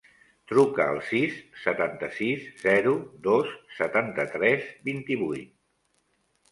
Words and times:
Truca 0.51 0.87
al 0.93 1.01
sis, 1.09 1.35
setanta-sis, 1.65 2.49
zero, 2.65 2.97
dos, 3.31 3.55
setanta-tres, 3.83 4.69
vint-i-vuit. 4.91 5.55